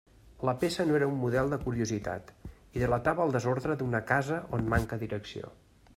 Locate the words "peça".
0.61-0.85